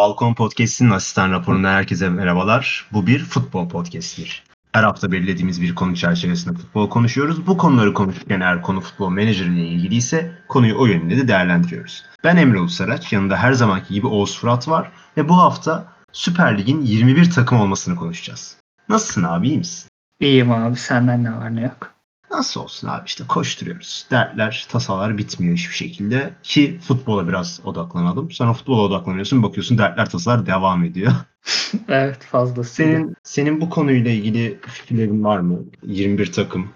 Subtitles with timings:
[0.00, 2.86] Falcon Podcast'in asistan raporuna herkese merhabalar.
[2.92, 4.42] Bu bir futbol podcast'tir.
[4.72, 7.46] Her hafta belirlediğimiz bir konu çerçevesinde futbol konuşuyoruz.
[7.46, 12.04] Bu konuları konuşurken eğer konu futbol menajeriyle ilgili ise konuyu o yönde de değerlendiriyoruz.
[12.24, 16.82] Ben Emre Ulusaraç, yanında her zamanki gibi Oğuz Fırat var ve bu hafta Süper Lig'in
[16.82, 18.56] 21 takım olmasını konuşacağız.
[18.88, 19.88] Nasılsın abi, iyi misin?
[20.20, 21.94] İyiyim abi, senden ne var ne yok.
[22.30, 24.06] Nasıl olsun abi işte koşturuyoruz.
[24.10, 26.30] Dertler, tasalar bitmiyor hiçbir şekilde.
[26.42, 28.30] Ki futbola biraz odaklanalım.
[28.30, 31.12] Sonra futbola odaklanıyorsun bakıyorsun dertler tasalar devam ediyor.
[31.88, 32.74] evet fazlası.
[32.74, 35.58] Senin, senin bu konuyla ilgili fikirlerin var mı?
[35.82, 36.68] 21 takım.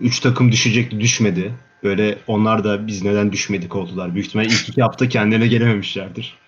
[0.00, 1.54] 3 takım düşecekti düşmedi.
[1.82, 4.14] Böyle onlar da biz neden düşmedik oldular.
[4.14, 6.38] Büyük ihtimalle ilk iki hafta kendilerine gelememişlerdir.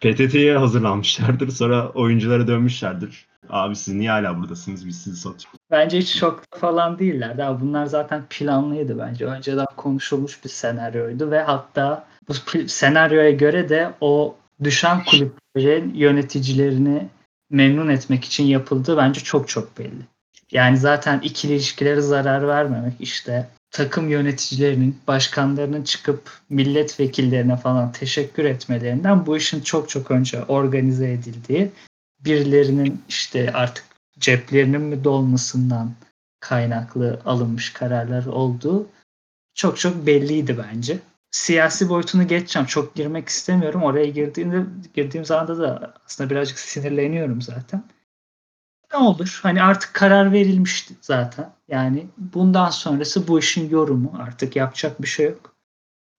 [0.00, 1.48] PTT'ye hazırlanmışlardır.
[1.48, 3.26] Sonra oyunculara dönmüşlerdir.
[3.50, 4.86] Abi siz niye hala buradasınız?
[4.86, 5.60] Biz sizi satıyoruz.
[5.70, 7.38] Bence hiç şok falan değiller.
[7.38, 9.26] Daha bunlar zaten planlıydı bence.
[9.26, 12.34] Önceden konuşulmuş bir senaryoydu ve hatta bu
[12.68, 17.08] senaryoya göre de o düşen kulüplerin yöneticilerini
[17.50, 20.02] memnun etmek için yapıldığı bence çok çok belli.
[20.50, 29.26] Yani zaten ikili ilişkilere zarar vermemek işte takım yöneticilerinin, başkanlarının çıkıp milletvekillerine falan teşekkür etmelerinden
[29.26, 31.70] bu işin çok çok önce organize edildiği
[32.24, 33.84] birilerinin işte artık
[34.18, 35.92] ceplerinin mi dolmasından
[36.40, 38.86] kaynaklı alınmış kararlar olduğu
[39.54, 40.98] çok çok belliydi bence.
[41.30, 42.66] Siyasi boyutunu geçeceğim.
[42.66, 43.82] Çok girmek istemiyorum.
[43.82, 47.84] Oraya girdiğimde girdiğim zaman da aslında birazcık sinirleniyorum zaten.
[48.92, 49.40] Ne olur?
[49.42, 51.52] Hani artık karar verilmişti zaten.
[51.68, 54.12] Yani bundan sonrası bu işin yorumu.
[54.18, 55.53] Artık yapacak bir şey yok.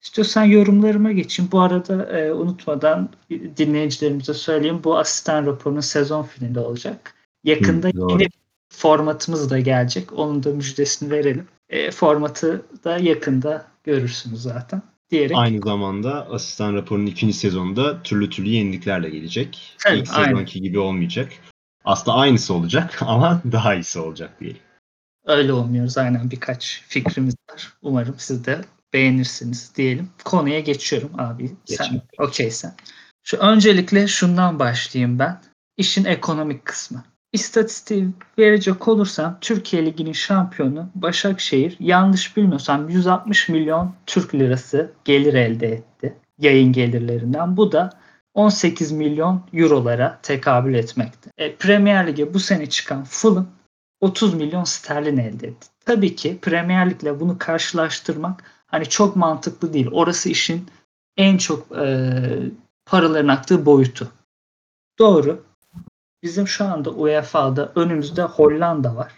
[0.06, 1.52] İstiyorsan yorumlarıma geçeyim.
[1.52, 3.10] Bu arada e, unutmadan
[3.58, 4.82] dinleyicilerimize söyleyeyim.
[4.84, 7.14] Bu asistan raporunun sezon finali olacak.
[7.44, 8.28] Yakında Hı, yeni
[8.70, 10.14] formatımız da gelecek.
[10.14, 11.48] Onun da müjdesini verelim.
[11.70, 14.82] E, formatı da yakında görürsünüz zaten.
[15.12, 15.38] Diyerek.
[15.38, 19.76] Aynı zamanda asistan raporunun ikinci sezonunda türlü türlü yeniliklerle gelecek.
[19.84, 20.26] Tabii, İlk aynen.
[20.26, 21.32] sezonki gibi olmayacak.
[21.86, 24.62] Aslında aynısı olacak ama daha iyisi olacak diyelim.
[25.26, 25.98] Öyle olmuyoruz.
[25.98, 27.74] Aynen birkaç fikrimiz var.
[27.82, 28.62] Umarım siz de
[28.96, 30.10] beğenirsiniz diyelim.
[30.26, 31.52] Konuya geçiyorum abi.
[31.66, 31.78] Geç.
[31.78, 32.74] Sen okeysen.
[33.24, 35.42] Şu öncelikle şundan başlayayım ben.
[35.78, 37.04] İşin ekonomik kısmı.
[37.34, 45.68] İstatistiği verecek olursam Türkiye Ligi'nin şampiyonu Başakşehir yanlış bilmiyorsam 160 milyon Türk lirası gelir elde
[45.68, 47.58] etti yayın gelirlerinden.
[47.58, 47.90] Bu da
[48.34, 51.30] 18 milyon eurolara tekabül etmekte.
[51.38, 53.48] E, Premier Lig'e bu sene çıkan Fulham
[54.02, 55.68] 30 milyon sterlin elde etti.
[55.86, 59.88] Tabii ki Premier Lig'le bunu karşılaştırmak hani çok mantıklı değil.
[59.92, 60.68] Orası işin
[61.18, 62.20] en çok e,
[62.86, 64.12] paraların aktığı boyutu.
[65.00, 65.44] Doğru.
[66.24, 69.12] Bizim şu anda UEFA'da önümüzde Hollanda var.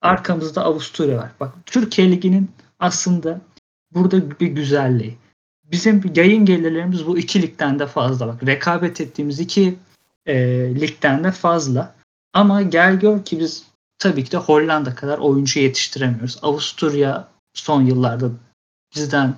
[0.00, 1.30] Arkamızda Avusturya var.
[1.40, 3.40] Bak Türkiye Ligi'nin aslında
[3.94, 5.18] burada bir güzelliği.
[5.64, 8.26] Bizim yayın gelirlerimiz bu iki ligden de fazla.
[8.26, 9.78] Bak rekabet ettiğimiz iki
[10.26, 10.34] e,
[10.80, 11.94] ligden de fazla.
[12.32, 13.66] Ama gel gör ki biz
[13.98, 16.38] tabii ki de Hollanda kadar oyuncu yetiştiremiyoruz.
[16.42, 18.30] Avusturya son yıllarda
[18.94, 19.34] bizden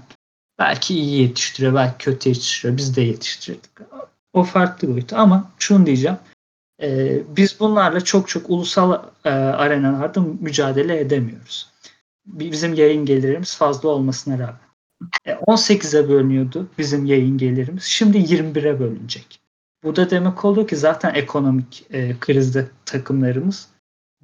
[0.58, 2.76] belki iyi yetiştiriyor, belki kötü yetiştiriyor.
[2.76, 3.70] Biz de yetiştirdik.
[4.32, 6.18] O farklı boyutu ama şunu diyeceğim.
[6.82, 11.70] E, biz bunlarla çok çok ulusal e, arenalarda mücadele edemiyoruz.
[12.26, 14.60] Bizim yayın gelirimiz fazla olmasına rağmen.
[15.24, 17.82] E, 18'e bölünüyordu bizim yayın gelirimiz.
[17.82, 19.40] Şimdi 21'e bölünecek.
[19.84, 23.68] Bu da demek oluyor ki zaten ekonomik e, krizde takımlarımız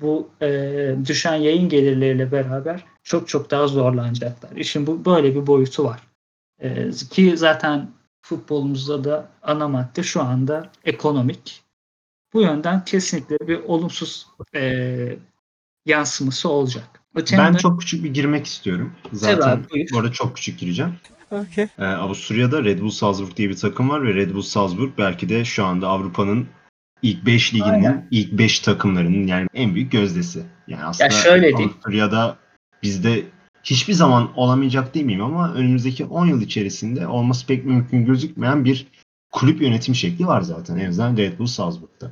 [0.00, 4.56] bu e, düşen yayın gelirleriyle beraber çok çok daha zorlanacaklar.
[4.56, 6.00] İşin bu böyle bir boyutu var.
[6.60, 7.90] E, ki zaten
[8.22, 11.62] futbolumuzda da ana madde şu anda ekonomik.
[12.32, 15.18] Bu yönden kesinlikle bir olumsuz e,
[15.86, 17.00] yansıması olacak.
[17.14, 18.92] Öte ben çok küçük bir girmek istiyorum.
[19.12, 20.94] Zaten abi, bu arada çok küçük gireceğim.
[21.30, 21.68] Okay.
[21.78, 25.44] Ee, Avusturya'da Red Bull Salzburg diye bir takım var ve Red Bull Salzburg belki de
[25.44, 26.46] şu anda Avrupa'nın
[27.02, 28.08] ilk 5 liginin Aynen.
[28.10, 30.42] ilk 5 takımlarının yani en büyük gözdesi.
[30.68, 32.36] Yani aslında ya şöyle Avusturya'da
[32.82, 33.24] bizde
[33.64, 38.86] hiçbir zaman olamayacak değil miyim ama önümüzdeki 10 yıl içerisinde olması pek mümkün gözükmeyen bir
[39.32, 40.78] kulüp yönetim şekli var zaten.
[40.78, 42.10] En azından Red Bull Salzburg'da.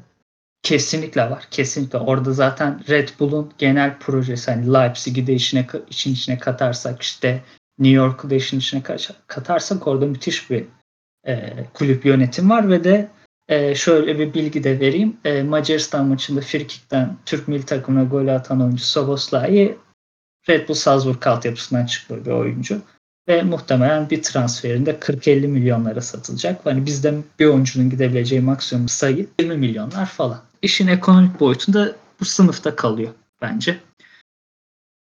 [0.63, 1.49] Kesinlikle var.
[1.51, 1.99] Kesinlikle.
[1.99, 7.43] Orada zaten Red Bull'un genel projesi hani Leipzig'i de işine, için içine katarsak işte
[7.79, 8.83] New York'u da işin içine
[9.27, 10.65] katarsak orada müthiş bir
[11.27, 13.09] e, kulüp yönetim var ve de
[13.49, 15.17] e, şöyle bir bilgi de vereyim.
[15.25, 19.77] E, Macaristan maçında frikikten Türk milli takımına gol atan oyuncu Soboslai
[20.49, 22.83] Red Bull Salzburg altyapısından çıkıyor bir oyuncu.
[23.29, 26.67] Ve muhtemelen bir transferinde 40-50 milyonlara satılacak.
[26.67, 30.41] Hani bizde bir oyuncunun gidebileceği maksimum sayı 20 milyonlar falan.
[30.63, 33.13] İşin ekonomik boyutunda bu sınıfta kalıyor
[33.43, 33.79] bence.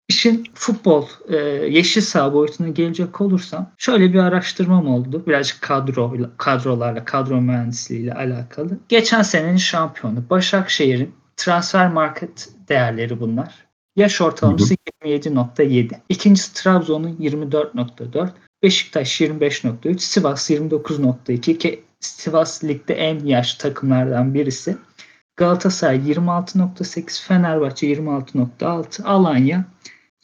[0.07, 1.35] İşin futbol e,
[1.69, 5.23] yeşil saha boyutuna gelecek olursam şöyle bir araştırmam oldu.
[5.27, 8.79] Birazcık kadro kadrolarla, kadro mühendisliğiyle alakalı.
[8.89, 13.68] Geçen senenin şampiyonu Başakşehir'in transfer market değerleri bunlar.
[13.95, 15.99] Yaş ortalaması 27.7.
[16.09, 18.29] İkincisi Trabzon'un 24.4.
[18.63, 19.99] Beşiktaş 25.3.
[19.99, 24.77] Sivas 29.2 ki Sivas ligde en yaşlı takımlardan birisi.
[25.35, 29.65] Galatasaray 26.8, Fenerbahçe 26.6, Alanya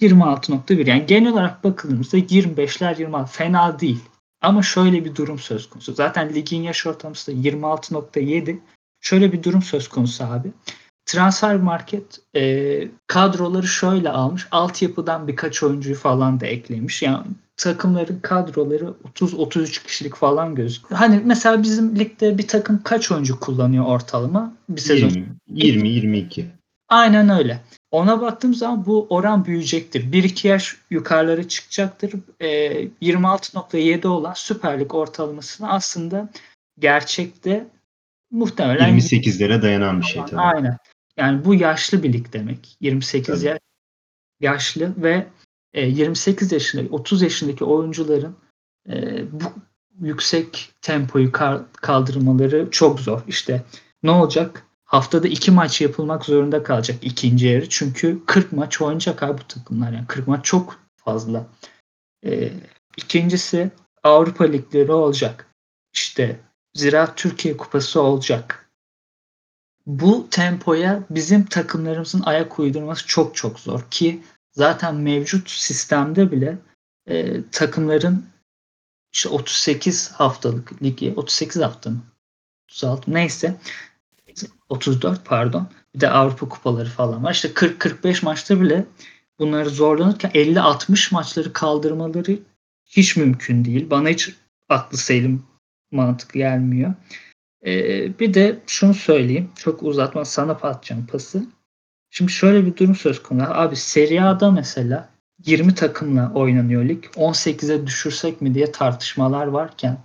[0.01, 0.89] 26.1.
[0.89, 3.99] Yani genel olarak bakıldığımızda 25'ler 26 fena değil.
[4.41, 5.93] Ama şöyle bir durum söz konusu.
[5.93, 8.57] Zaten ligin yaş ortalaması da 26.7.
[9.01, 10.51] Şöyle bir durum söz konusu abi.
[11.05, 14.47] Transfer market e, kadroları şöyle almış.
[14.51, 17.01] Altyapıdan birkaç oyuncuyu falan da eklemiş.
[17.01, 17.25] Yani
[17.57, 20.99] takımların kadroları 30-33 kişilik falan gözüküyor.
[20.99, 25.11] Hani mesela bizim ligde bir takım kaç oyuncu kullanıyor ortalama bir sezon?
[25.51, 26.45] 20-22.
[26.89, 27.61] Aynen öyle.
[27.91, 30.11] Ona baktığım zaman bu oran büyüyecektir.
[30.11, 32.13] 1-2 yaş yukarılara çıkacaktır.
[32.39, 32.47] E,
[33.01, 36.29] 26.7 olan Süper Lig ortalamasını aslında
[36.79, 37.67] gerçekte
[38.31, 40.41] muhtemelen 28'lere dayanan bir şey tabii.
[40.41, 40.77] Aynen.
[41.17, 42.77] Yani bu yaşlı bir lig demek.
[42.79, 43.59] 28 yaş
[44.39, 45.27] yaşlı ve
[45.75, 48.35] 28 e, yaşında 30 yaşındaki oyuncuların
[48.89, 49.43] e, bu
[49.99, 51.31] yüksek tempoyu
[51.81, 53.21] kaldırmaları çok zor.
[53.27, 53.63] İşte
[54.03, 54.65] ne olacak?
[54.85, 57.69] Haftada iki maç yapılmak zorunda kalacak ikinci yarı.
[57.69, 59.91] Çünkü 40 maç oynayacak abi bu takımlar.
[59.91, 61.47] Yani 40 maç çok fazla.
[62.25, 62.51] E,
[62.97, 63.71] ikincisi
[64.03, 65.47] Avrupa ligleri olacak.
[65.93, 66.39] İşte
[66.73, 68.64] Ziraat Türkiye Kupası olacak
[69.85, 76.57] bu tempoya bizim takımlarımızın ayak uydurması çok çok zor ki zaten mevcut sistemde bile
[77.07, 78.25] e, takımların
[79.13, 82.01] işte 38 haftalık ligi 38 hafta mı?
[82.69, 83.55] 36 neyse
[84.69, 87.33] 34 pardon bir de Avrupa kupaları falan var.
[87.33, 88.85] İşte 40-45 maçta bile
[89.39, 92.39] bunları zorlanırken 50-60 maçları kaldırmaları
[92.85, 93.89] hiç mümkün değil.
[93.89, 94.35] Bana hiç
[94.69, 95.43] aklı selim
[95.91, 96.93] mantık gelmiyor.
[97.65, 99.49] Ee, bir de şunu söyleyeyim.
[99.55, 101.45] Çok uzatma sana atacağım pası.
[102.09, 103.45] Şimdi şöyle bir durum söz konusu.
[103.49, 105.09] Abi Serie A'da mesela
[105.45, 107.03] 20 takımla oynanıyor lig.
[107.03, 109.97] 18'e düşürsek mi diye tartışmalar varken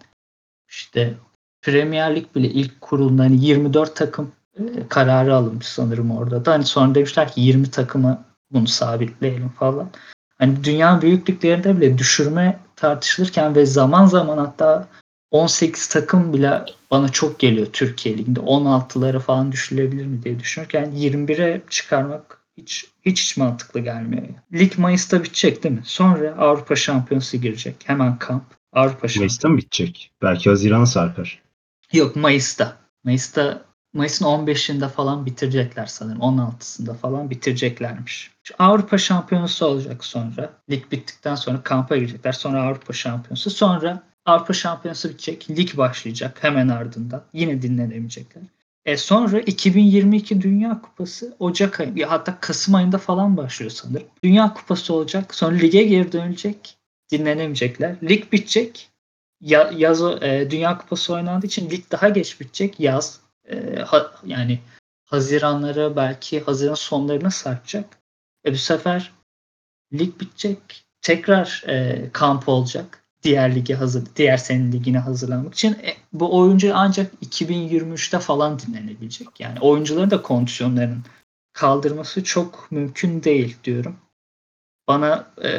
[0.68, 1.14] işte
[1.62, 6.52] Premier Lig bile ilk kurulunda hani 24 takım e, kararı alınmış sanırım orada da.
[6.52, 9.90] Hani sonra demişler ki 20 takımı bunu sabitleyelim falan.
[10.38, 14.88] Hani dünya büyüklüklerinde bile düşürme tartışılırken ve zaman zaman hatta
[15.30, 18.40] 18 takım bile bana çok geliyor Türkiye Ligi'nde.
[18.40, 24.22] 16'lara falan düşülebilir mi diye düşünürken 21'e çıkarmak hiç hiç hiç mantıklı gelmiyor.
[24.52, 25.82] Lig Mayıs'ta bitecek değil mi?
[25.84, 27.76] Sonra Avrupa Şampiyonası girecek.
[27.84, 28.44] Hemen kamp.
[28.72, 29.18] Avrupa Şampiyonası.
[29.18, 30.10] Mayıs'ta mı bitecek?
[30.22, 31.42] Belki Haziran'a sarkar.
[31.92, 32.76] Yok Mayıs'ta.
[33.04, 36.20] Mayıs'ta Mayıs'ın 15'inde falan bitirecekler sanırım.
[36.20, 38.30] 16'sında falan bitireceklermiş.
[38.42, 40.52] Şu Avrupa Şampiyonası olacak sonra.
[40.70, 42.32] Lig bittikten sonra kampa girecekler.
[42.32, 43.50] Sonra Avrupa Şampiyonası.
[43.50, 45.50] Sonra Avrupa Şampiyonası bitecek.
[45.50, 47.24] Lig başlayacak hemen ardından.
[47.32, 48.42] Yine dinlenemeyecekler.
[48.84, 54.06] E sonra 2022 Dünya Kupası Ocak ayı hatta Kasım ayında falan başlıyor sanırım.
[54.24, 55.34] Dünya Kupası olacak.
[55.34, 56.76] Sonra lige geri dönecek.
[57.12, 57.96] Dinlenemeyecekler.
[58.02, 58.90] Lig bitecek.
[59.40, 62.80] Ya, yaz e, Dünya Kupası oynandığı için lig daha geç bitecek.
[62.80, 63.20] Yaz.
[63.48, 64.58] E, ha, yani
[65.04, 67.98] Haziranlara belki Haziran sonlarına sarkacak.
[68.46, 69.12] E bu sefer
[69.92, 70.84] lig bitecek.
[71.02, 76.72] Tekrar e, kamp olacak diğer lige hazır, diğer senin ligine hazırlanmak için e, bu oyuncu
[76.74, 79.28] ancak 2023'te falan dinlenebilecek.
[79.38, 81.04] Yani oyuncuların da kondisyonlarının
[81.52, 83.96] kaldırması çok mümkün değil diyorum.
[84.88, 85.50] Bana e,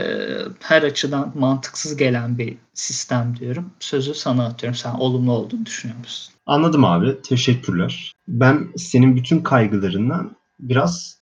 [0.60, 3.72] her açıdan mantıksız gelen bir sistem diyorum.
[3.80, 4.78] Sözü sana atıyorum.
[4.78, 6.34] Sen olumlu olduğunu düşünüyor musun?
[6.46, 7.22] Anladım abi.
[7.22, 8.14] Teşekkürler.
[8.28, 11.22] Ben senin bütün kaygılarından biraz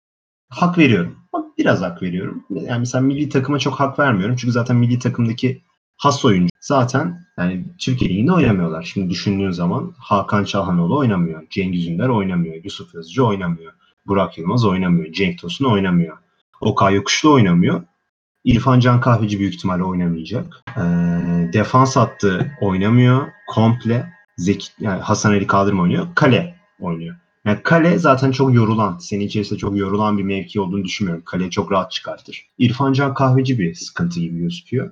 [0.50, 1.18] hak veriyorum.
[1.58, 2.46] Biraz hak veriyorum.
[2.50, 4.36] Yani mesela milli takıma çok hak vermiyorum.
[4.36, 5.62] Çünkü zaten milli takımdaki
[5.98, 6.50] has oyuncu.
[6.60, 8.84] Zaten yani Türkiye Ligi'nde oynamıyorlar.
[8.84, 11.44] Şimdi düşündüğün zaman Hakan Çalhanoğlu oynamıyor.
[11.50, 12.56] Cengiz Ünder oynamıyor.
[12.64, 13.74] Yusuf Yazıcı oynamıyor.
[14.08, 15.14] Burak Yılmaz oynamıyor.
[15.14, 16.18] Cenk Tosun oynamıyor.
[16.62, 17.84] Okay Yokuşlu oynamıyor.
[18.44, 20.64] İrfan Can Kahveci büyük ihtimalle oynamayacak.
[20.78, 20.82] Ee,
[21.54, 23.28] defans hattı oynamıyor.
[23.48, 24.14] Komple.
[24.38, 26.08] Zeki, yani Hasan Ali Kaldırım oynuyor.
[26.16, 27.16] Kale oynuyor.
[27.46, 31.24] Yani kale zaten çok yorulan, senin içerisinde çok yorulan bir mevki olduğunu düşünmüyorum.
[31.26, 32.48] Kale çok rahat çıkartır.
[32.58, 34.92] İrfan Can Kahveci bir sıkıntı gibi gözüküyor.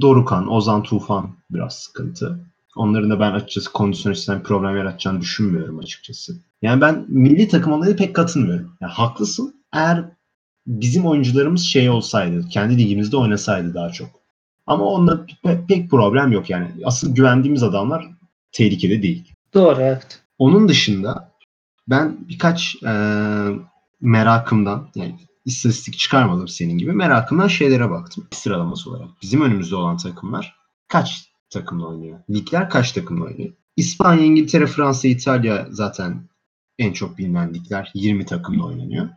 [0.00, 2.40] Dorukan, Ozan Tufan biraz sıkıntı.
[2.76, 6.36] Onların da ben açıkçası kondisyon açısından problem yaratacağını düşünmüyorum açıkçası.
[6.62, 8.72] Yani ben milli takım olayına pek katılmıyorum.
[8.80, 9.54] Yani haklısın.
[9.72, 10.04] Eğer
[10.66, 14.08] bizim oyuncularımız şey olsaydı, kendi ligimizde oynasaydı daha çok.
[14.66, 15.26] Ama onda
[15.68, 16.68] pek problem yok yani.
[16.84, 18.06] Asıl güvendiğimiz adamlar
[18.52, 19.32] tehlikeli değil.
[19.54, 20.20] Doğru evet.
[20.38, 21.32] Onun dışında
[21.88, 22.92] ben birkaç e,
[24.00, 25.14] merakımdan yani
[25.48, 26.92] istatistik çıkarmadım senin gibi.
[26.92, 28.28] Merakımdan şeylere baktım.
[28.30, 29.08] Sıralaması olarak.
[29.22, 30.56] Bizim önümüzde olan takımlar
[30.88, 32.18] kaç takımla oynuyor?
[32.30, 33.52] Ligler kaç takımla oynuyor?
[33.76, 36.28] İspanya, İngiltere, Fransa, İtalya zaten
[36.78, 39.08] en çok bilinen ligler 20 takımla oynanıyor.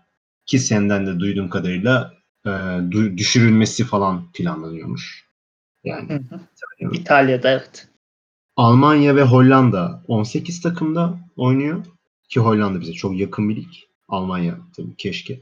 [0.45, 2.13] Ki senden de duyduğum kadarıyla
[2.45, 2.51] e,
[3.17, 5.25] düşürülmesi falan planlanıyormuş.
[5.83, 6.35] Yani Hı
[6.85, 6.91] hı.
[6.91, 7.87] İtalya'da evet.
[8.55, 11.85] Almanya ve Hollanda 18 takımda oynuyor.
[12.29, 13.73] Ki Hollanda bize çok yakın bir lig.
[14.07, 15.39] Almanya tabii keşke.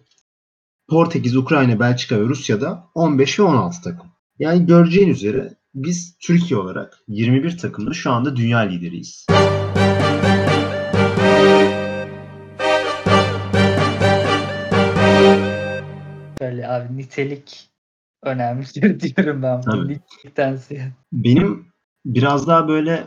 [0.89, 4.07] Portekiz, Ukrayna, Belçika ve Rusya'da 15 ve 16 takım.
[4.39, 9.25] Yani göreceğin üzere biz Türkiye olarak 21 takımda şu anda dünya lideriyiz.
[16.41, 17.69] Böyle abi nitelik
[18.23, 19.57] önemlidir diyorum ben.
[19.57, 19.93] Bu Tabii.
[19.93, 20.91] nitelikten ziyade.
[21.11, 21.65] Benim
[22.05, 23.03] biraz daha böyle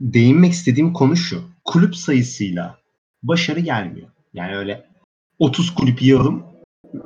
[0.00, 1.42] değinmek istediğim konu şu.
[1.64, 2.78] Kulüp sayısıyla
[3.22, 4.08] başarı gelmiyor.
[4.34, 4.89] Yani öyle
[5.40, 6.46] 30 kulüp yığalım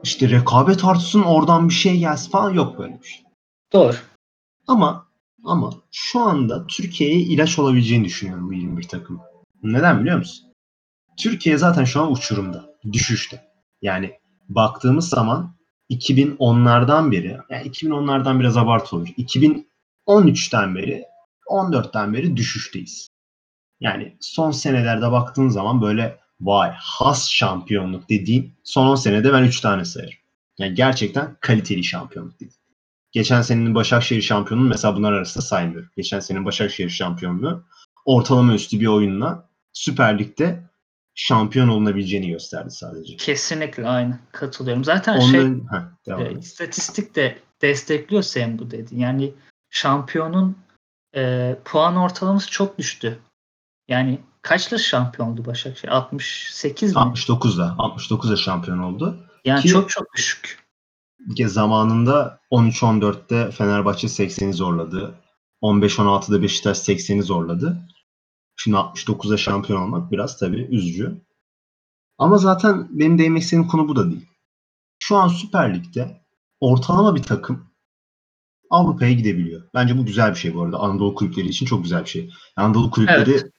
[0.03, 3.25] işte rekabet artsın oradan bir şey gelsin falan yok böyle bir şey.
[3.73, 3.97] Doğru.
[4.67, 5.07] Ama
[5.45, 9.21] ama şu anda Türkiye'ye ilaç olabileceğini düşünüyorum bu 21 takım.
[9.63, 10.53] Neden biliyor musun?
[11.17, 13.45] Türkiye zaten şu an uçurumda, düşüşte.
[13.83, 15.55] Yani baktığımız zaman
[15.91, 19.09] 2010'lardan beri, yani 2010'lardan biraz abartı olur.
[19.09, 21.05] 2013'ten beri,
[21.49, 23.09] 14'ten beri düşüşteyiz.
[23.81, 29.61] Yani son senelerde baktığın zaman böyle vay has şampiyonluk dediğin son 10 senede ben 3
[29.61, 30.19] tane sayarım.
[30.59, 32.65] Yani gerçekten kaliteli şampiyonluk dediğin.
[33.13, 35.91] Geçen senenin Başakşehir şampiyonluğunu mesela bunlar arasında saymıyorum.
[35.97, 37.65] Geçen senenin Başakşehir şampiyonluğu
[38.05, 40.63] ortalama üstü bir oyunla Süper Lig'de
[41.15, 43.17] şampiyon olunabileceğini gösterdi sadece.
[43.17, 44.19] Kesinlikle aynı.
[44.33, 44.85] Katılıyorum.
[44.85, 49.01] Zaten şey Onların, heh, devam e, istatistik de destekliyor senin bu dediğin.
[49.01, 49.33] Yani
[49.71, 50.59] şampiyonun
[51.17, 53.19] e, puan ortalaması çok düştü.
[53.89, 55.93] Yani kaçla şampiyon oldu Başakşehir?
[55.93, 56.99] 68 mi?
[56.99, 59.27] 69'da 69'da şampiyon oldu.
[59.45, 60.65] Yani Ki- çok çok düşük.
[61.47, 65.15] Zamanında 13-14'te Fenerbahçe 80'i zorladı.
[65.63, 67.89] 15-16'da Beşiktaş 80'i zorladı.
[68.57, 71.25] Şimdi 69'da şampiyon olmak biraz tabii üzücü.
[72.19, 74.27] Ama zaten benim değinmek istediğim konu bu da değil.
[74.99, 76.25] Şu an Süper Lig'de
[76.61, 77.71] ortalama bir takım
[78.71, 79.63] Avrupa'ya gidebiliyor.
[79.75, 80.79] Bence bu güzel bir şey bu arada.
[80.79, 82.31] Anadolu kulüpleri için çok güzel bir şey.
[82.57, 83.51] Anadolu kulüpleri Evet.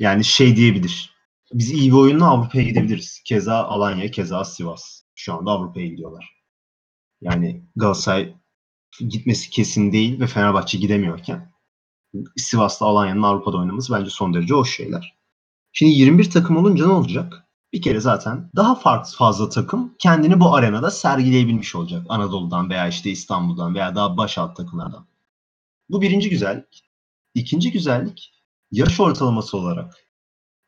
[0.00, 1.14] Yani şey diyebilir.
[1.52, 3.22] Biz iyi bir oyunla Avrupa'ya gidebiliriz.
[3.24, 5.02] Keza Alanya, keza Sivas.
[5.14, 6.30] Şu anda Avrupa'ya gidiyorlar.
[7.20, 8.34] Yani Galatasaray
[9.00, 11.52] gitmesi kesin değil ve Fenerbahçe gidemiyorken
[12.36, 15.16] Sivas'la Alanya'nın Avrupa'da oynaması bence son derece hoş şeyler.
[15.72, 17.46] Şimdi 21 takım olunca ne olacak?
[17.72, 22.06] Bir kere zaten daha farklı fazla takım kendini bu arenada sergileyebilmiş olacak.
[22.08, 25.06] Anadolu'dan veya işte İstanbul'dan veya daha baş alt takımlardan.
[25.88, 26.84] Bu birinci güzellik.
[27.34, 28.39] İkinci güzellik
[28.72, 29.94] yaş ortalaması olarak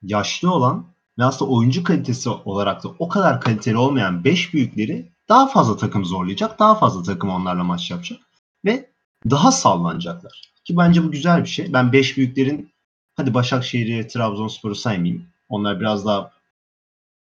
[0.02, 0.86] yaşlı olan
[1.18, 6.04] ve aslında oyuncu kalitesi olarak da o kadar kaliteli olmayan 5 büyükleri daha fazla takım
[6.04, 6.58] zorlayacak.
[6.58, 8.20] Daha fazla takım onlarla maç yapacak.
[8.64, 8.90] Ve
[9.30, 10.52] daha sallanacaklar.
[10.64, 11.72] Ki bence bu güzel bir şey.
[11.72, 12.72] Ben 5 büyüklerin
[13.14, 15.26] hadi Başakşehir'i, Trabzonspor'u saymayayım.
[15.48, 16.30] Onlar biraz daha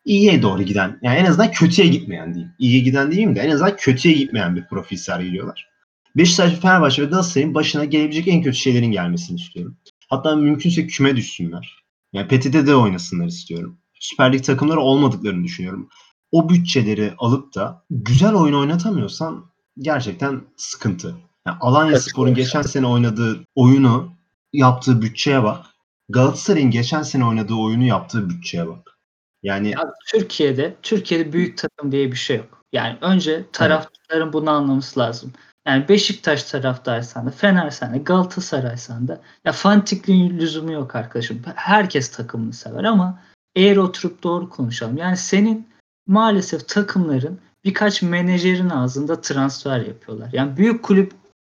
[0.05, 2.53] iyiye doğru giden, yani en azından kötüye gitmeyen diyeyim.
[2.59, 5.69] İyiye giden diyeyim de en azından kötüye gitmeyen bir profil sergiliyorlar.
[6.15, 9.77] Beşiktaş, Fenerbahçe ve Galatasaray'ın başına gelebilecek en kötü şeylerin gelmesini istiyorum.
[10.09, 11.83] Hatta mümkünse küme düşsünler.
[12.13, 13.77] Yani PTT'de de oynasınlar istiyorum.
[13.99, 15.89] Süper Lig takımları olmadıklarını düşünüyorum.
[16.31, 19.45] O bütçeleri alıp da güzel oyun oynatamıyorsan
[19.77, 21.15] gerçekten sıkıntı.
[21.47, 24.15] Yani Alanya Evet, Spor'un geçen sene oynadığı oyunu
[24.53, 25.65] yaptığı bütçeye bak.
[26.09, 28.99] Galatasaray'ın geçen sene oynadığı oyunu yaptığı bütçeye bak.
[29.43, 32.65] Yani Ya Türkiye'de Türkiye'de büyük takım diye bir şey yok.
[32.73, 35.33] Yani önce taraftarların bunu anlaması lazım.
[35.69, 41.41] Yani Beşiktaş taraftarsan da, Fenersen de, Galatasaraysan da ya fanatikliğin lüzumu yok arkadaşım.
[41.55, 43.19] Herkes takımını sever ama
[43.55, 44.97] eğer oturup doğru konuşalım.
[44.97, 45.67] Yani senin
[46.07, 50.29] maalesef takımların birkaç menajerin ağzında transfer yapıyorlar.
[50.33, 51.11] Yani büyük kulüp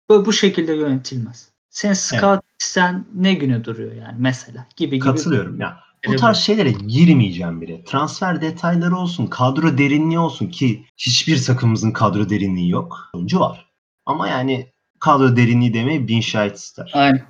[0.09, 1.50] böyle bu şekilde yönetilmez.
[1.69, 5.05] Sen scout sen ne güne duruyor yani mesela gibi gibi.
[5.05, 5.77] katılıyorum ya.
[6.07, 6.19] Bu Evet.
[6.19, 7.83] tarz şeylere girmeyeceğim bile.
[7.83, 13.09] Transfer detayları olsun, kadro derinliği olsun ki hiçbir takımımızın kadro derinliği yok.
[13.13, 13.66] Oyuncu var.
[14.08, 16.92] Ama yani kadro derinliği demeyi bin şahit ister.
[16.94, 17.26] Aynen.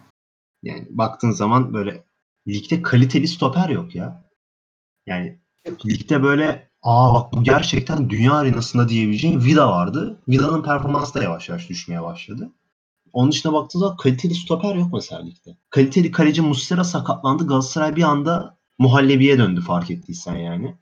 [0.64, 2.04] Yani baktığın zaman böyle
[2.48, 4.24] ligde kaliteli stoper yok ya.
[5.06, 5.40] Yani
[5.86, 10.20] ligde böyle aa bak bu gerçekten dünya arenasında diyebileceğin Vida vardı.
[10.28, 12.50] Vida'nın performansı da yavaş yavaş düşmeye başladı.
[13.14, 15.58] Onun dışına baktığın zaman kaliteli stoper yok mesela ligde.
[15.70, 17.48] Kaliteli kaleci Muslera sakatlandı.
[17.48, 20.76] Galatasaray bir anda muhallebiye döndü fark ettiysen yani.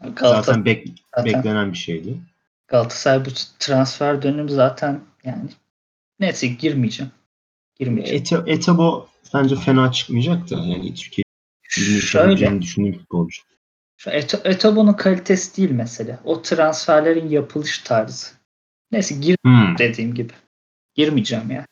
[0.00, 1.34] Galatasaray, Zaten bek- zaten.
[1.34, 2.20] beklenen bir şeydi.
[2.68, 5.48] Galatasaray bu transfer dönemi zaten yani
[6.20, 7.12] neyse girmeyeceğim.
[7.74, 8.22] Girmeyeceğim.
[8.22, 11.26] Ete, Etebo bence fena çıkmayacak da yani Türkiye
[12.00, 13.42] Şöyle düşündüğüm futbolcu.
[13.96, 16.18] Şu Eto, Etobo'nun kalitesi değil mesele.
[16.24, 18.26] O transferlerin yapılış tarzı.
[18.92, 19.78] Neyse gir hmm.
[19.78, 20.32] dediğim gibi.
[20.94, 21.66] Girmeyeceğim ya.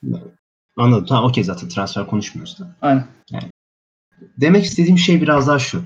[0.77, 1.07] Anladım.
[1.09, 2.77] Tamam okey zaten transfer konuşmuyoruz da.
[2.83, 3.07] Aynen.
[3.31, 3.51] Yani,
[4.21, 5.85] demek istediğim şey biraz daha şu.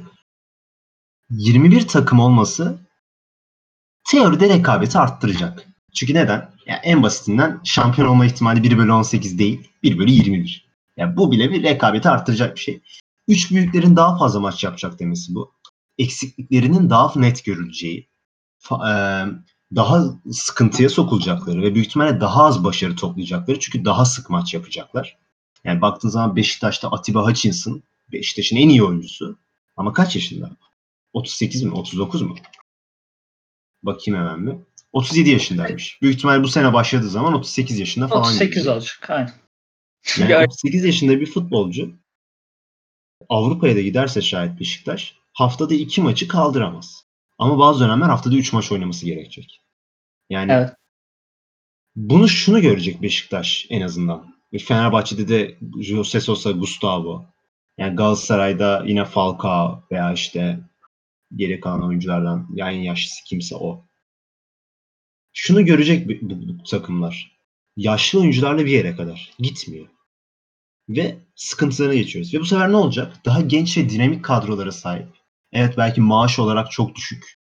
[1.30, 2.78] 21 takım olması
[4.08, 5.68] teoride rekabeti arttıracak.
[5.94, 6.50] Çünkü neden?
[6.66, 10.68] Yani en basitinden şampiyon olma ihtimali 1 bölü 18 değil, 1 bölü 21.
[10.96, 12.80] Yani bu bile bir rekabeti arttıracak bir şey.
[13.28, 15.52] Üç büyüklerin daha fazla maç yapacak demesi bu.
[15.98, 18.08] Eksikliklerinin daha net görüleceği,
[19.74, 25.16] daha sıkıntıya sokulacakları ve büyük ihtimalle daha az başarı toplayacakları çünkü daha sık maç yapacaklar.
[25.64, 29.38] Yani baktığın zaman Beşiktaş'ta Atiba Hutchinson Beşiktaş'ın en iyi oyuncusu.
[29.76, 30.50] Ama kaç yaşında?
[31.12, 31.72] 38 mi?
[31.72, 32.34] 39 mu?
[33.82, 34.58] Bakayım hemen mi?
[34.92, 36.02] 37 yaşındaymış.
[36.02, 38.22] Büyük ihtimal bu sene başladığı zaman 38 yaşında falan.
[38.22, 38.70] 38 gibi.
[38.70, 39.32] olacak aynen.
[40.18, 41.90] Yani 38 yaşında bir futbolcu
[43.28, 47.04] Avrupa'ya da giderse şayet Beşiktaş haftada iki maçı kaldıramaz.
[47.38, 49.62] Ama bazı dönemler haftada 3 maç oynaması gerekecek.
[50.30, 50.70] Yani evet.
[51.96, 54.38] bunu şunu görecek Beşiktaş en azından.
[54.58, 57.26] Fenerbahçe'de de Jose Sosa, Gustavo.
[57.78, 60.60] Yani Galatasaray'da yine Falcao veya işte
[61.34, 63.84] geri kalan oyunculardan yani yaşlısı kimse o.
[65.32, 67.38] Şunu görecek bu, bu, bu takımlar.
[67.76, 69.86] Yaşlı oyuncularla bir yere kadar gitmiyor.
[70.88, 72.34] Ve sıkıntılarına geçiyoruz.
[72.34, 73.16] Ve bu sefer ne olacak?
[73.24, 75.08] Daha genç ve dinamik kadrolara sahip.
[75.52, 77.38] Evet belki maaş olarak çok düşük.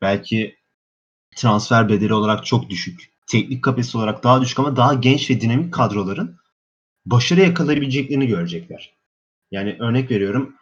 [0.00, 0.56] Belki
[1.36, 3.10] transfer bedeli olarak çok düşük.
[3.26, 6.36] Teknik kapasite olarak daha düşük ama daha genç ve dinamik kadroların
[7.06, 8.94] başarı yakalayabileceklerini görecekler.
[9.50, 10.56] Yani örnek veriyorum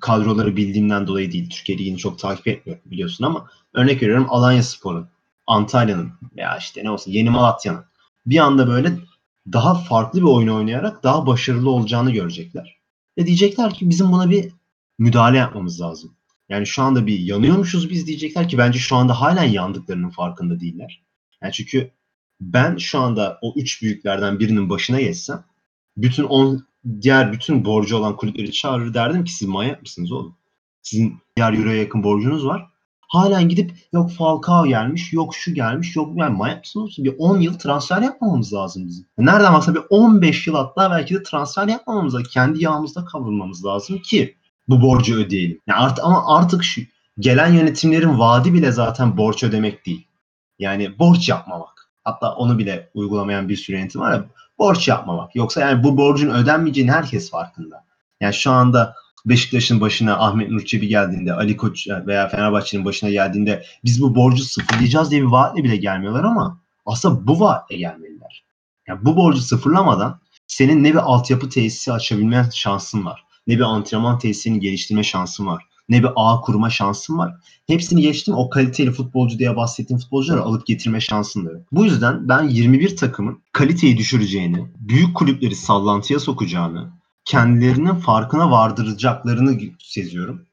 [0.00, 1.50] kadroları bildiğimden dolayı değil.
[1.50, 5.08] Türkiye Ligi'ni çok takip etmiyorum biliyorsun ama örnek veriyorum Alanya Spor'un,
[5.46, 7.84] Antalya'nın veya işte ne olsun Yeni Malatya'nın
[8.26, 8.92] bir anda böyle
[9.52, 12.76] daha farklı bir oyun oynayarak daha başarılı olacağını görecekler.
[13.18, 14.52] Ve diyecekler ki bizim buna bir
[14.98, 16.16] müdahale yapmamız lazım.
[16.48, 21.02] Yani şu anda bir yanıyormuşuz biz diyecekler ki bence şu anda halen yandıklarının farkında değiller.
[21.42, 21.90] Yani çünkü
[22.40, 25.44] ben şu anda o üç büyüklerden birinin başına geçsem
[25.96, 26.66] bütün on
[27.00, 30.36] diğer bütün borcu olan kulüpleri çağırır derdim ki siz manyak mısınız oğlum?
[30.82, 32.66] Sizin diğer euroya yakın borcunuz var.
[33.08, 36.94] Halen gidip yok Falcao gelmiş, yok şu gelmiş, yok yani manyak mısınız?
[36.98, 39.06] Bir 10 yıl transfer yapmamamız lazım bizim.
[39.18, 42.28] Nereden baksa bir 15 yıl hatta belki de transfer yapmamamız lazım.
[42.32, 44.36] Kendi yağımızda kavrulmamız lazım ki
[44.68, 45.60] bu borcu ödeyelim.
[45.66, 46.80] Yani art, ama artık şu
[47.18, 50.06] gelen yönetimlerin vaadi bile zaten borç ödemek değil.
[50.58, 51.90] Yani borç yapmamak.
[52.04, 54.26] Hatta onu bile uygulamayan bir sürü yönetim var ya
[54.58, 55.36] borç yapmamak.
[55.36, 57.84] Yoksa yani bu borcun ödenmeyeceğini herkes farkında.
[58.20, 58.94] Yani şu anda
[59.26, 64.44] Beşiktaş'ın başına Ahmet Nur Çebi geldiğinde, Ali Koç veya Fenerbahçe'nin başına geldiğinde biz bu borcu
[64.44, 68.44] sıfırlayacağız diye bir vaatle bile gelmiyorlar ama aslında bu vaatle gelmeliler.
[68.88, 74.18] Yani bu borcu sıfırlamadan senin ne bir altyapı tesisi açabilme şansın var, ne bir antrenman
[74.18, 77.34] tesisini geliştirme şansın var, ne bir ağ kurma şansın var.
[77.66, 81.62] Hepsini geçtim o kaliteli futbolcu diye bahsettiğim futbolcuları alıp getirme şansın da yok.
[81.72, 86.90] Bu yüzden ben 21 takımın kaliteyi düşüreceğini, büyük kulüpleri sallantıya sokacağını,
[87.24, 90.46] kendilerinin farkına vardıracaklarını seziyorum.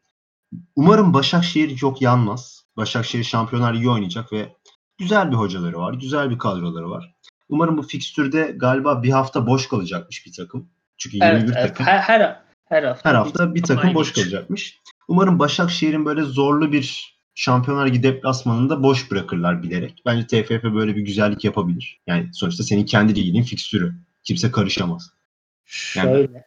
[0.76, 2.63] Umarım Başakşehir çok yanmaz.
[2.78, 4.56] Başakşehir Şampiyonlar Ligi oynayacak ve
[4.98, 7.13] güzel bir hocaları var, güzel bir kadroları var.
[7.50, 10.69] Umarım bu fikstürde galiba bir hafta boş kalacakmış bir takım.
[10.98, 11.86] Çünkü 21 evet, takım.
[11.86, 14.80] Her, her, her hafta, her hafta bir takım boş kalacakmış.
[15.08, 20.02] Umarım Başakşehir'in böyle zorlu bir Şampiyonlar Ligi deplasmanında boş bırakırlar bilerek.
[20.06, 22.02] Bence TFF böyle bir güzellik yapabilir.
[22.08, 23.94] Yani sonuçta senin kendi liginin fikstürü.
[24.24, 25.13] Kimse karışamaz.
[25.96, 26.46] Yani, şöyle.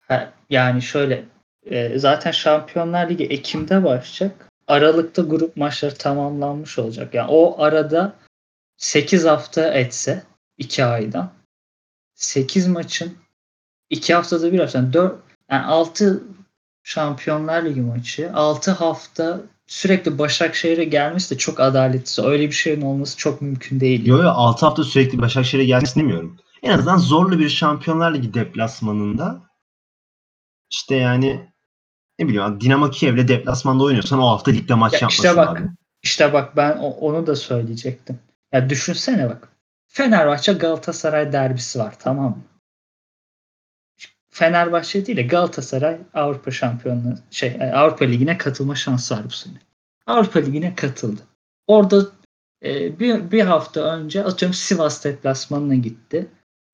[0.00, 1.24] Ha, yani şöyle.
[1.66, 4.48] E, zaten Şampiyonlar Ligi Ekim'de başlayacak.
[4.68, 7.14] Aralıkta grup maçları tamamlanmış olacak.
[7.14, 8.16] Yani o arada
[8.76, 10.22] 8 hafta etse
[10.58, 11.32] 2 aydan
[12.14, 13.18] 8 maçın
[13.90, 16.24] 2 haftada bir hafta yani 4 yani 6
[16.82, 22.24] Şampiyonlar Ligi maçı 6 hafta sürekli Başakşehir'e gelmesi de çok adaletsiz.
[22.24, 24.06] Öyle bir şeyin olması çok mümkün değil.
[24.06, 26.36] Yok yok 6 hafta sürekli Başakşehir'e gelmesi demiyorum.
[26.62, 29.40] En azından zorlu bir Şampiyonlar Ligi deplasmanında
[30.70, 31.50] işte yani
[32.18, 35.68] ne bileyim Dinamo Kiev'le deplasmanda oynuyorsan o hafta ligde maç ya yapmasın işte bak, abi.
[36.02, 38.18] İşte bak ben onu da söyleyecektim.
[38.52, 39.48] Ya düşünsene bak.
[39.86, 42.42] Fenerbahçe Galatasaray derbisi var tamam mı?
[44.40, 49.54] Fenerbahçe değil de Galatasaray Avrupa Şampiyonluğu şey e, Avrupa Ligi'ne katılma şansı var bu sene.
[50.06, 51.20] Avrupa Ligi'ne katıldı.
[51.66, 52.06] Orada
[52.64, 56.26] e, bir, bir hafta önce atıyorum Sivas deplasmanına gitti.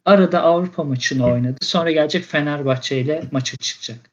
[0.04, 1.56] Arada Avrupa maçını oynadı.
[1.60, 4.10] Sonra gelecek Fenerbahçe ile maça çıkacak.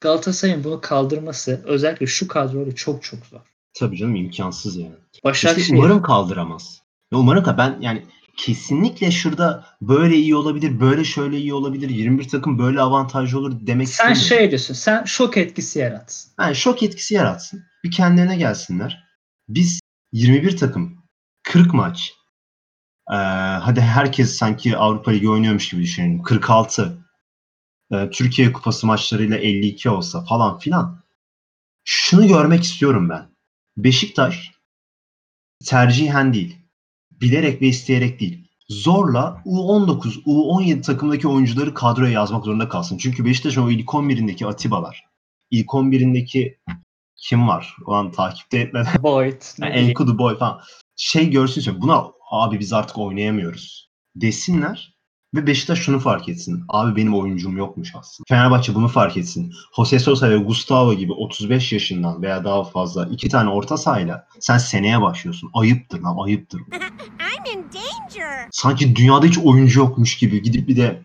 [0.00, 3.40] Galatasaray'ın bunu kaldırması özellikle şu kadroyla çok çok zor.
[3.74, 4.94] Tabii canım imkansız yani.
[5.24, 5.62] Başakşehir.
[5.62, 6.82] İşte umarım kaldıramaz.
[7.12, 8.02] Ya umarım ben yani
[8.40, 13.88] kesinlikle şurada böyle iyi olabilir, böyle şöyle iyi olabilir, 21 takım böyle avantajlı olur demek
[13.88, 16.32] Sen şey diyorsun, sen şok etkisi yaratsın.
[16.40, 17.64] Yani şok etkisi yaratsın.
[17.84, 19.04] Bir kendilerine gelsinler.
[19.48, 19.80] Biz
[20.12, 21.02] 21 takım,
[21.42, 22.14] 40 maç.
[23.10, 23.16] Ee,
[23.62, 26.22] hadi herkes sanki Avrupa Ligi oynuyormuş gibi düşünelim.
[26.22, 26.98] 46.
[27.92, 31.00] Ee, Türkiye Kupası maçlarıyla 52 olsa falan filan.
[31.84, 33.30] Şunu görmek istiyorum ben.
[33.76, 34.52] Beşiktaş
[35.64, 36.59] tercihen değil
[37.20, 38.46] bilerek ve isteyerek değil.
[38.68, 42.98] Zorla U19, U17 takımdaki oyuncuları kadroya yazmak zorunda kalsın.
[42.98, 45.04] Çünkü Beşiktaş'ın o ilk 11'indeki Atiba'lar,
[45.50, 46.58] ilk 11'indeki
[47.16, 47.76] kim var?
[47.86, 49.02] O an takipte etmeden.
[49.02, 49.42] Boyd.
[49.58, 50.60] Yani Enkudu Boy falan.
[50.96, 51.82] Şey görsün istiyorum.
[51.82, 53.90] Buna abi biz artık oynayamıyoruz.
[54.16, 54.89] Desinler
[55.34, 56.64] ve Beşiktaş şunu fark etsin.
[56.68, 58.24] Abi benim oyuncum yokmuş aslında.
[58.28, 59.52] Fenerbahçe bunu fark etsin.
[59.76, 64.58] Jose Sosa ve Gustavo gibi 35 yaşından veya daha fazla iki tane orta sahayla sen
[64.58, 65.50] seneye başlıyorsun.
[65.54, 66.60] Ayıptır lan ayıptır.
[68.50, 71.02] Sanki dünyada hiç oyuncu yokmuş gibi gidip bir de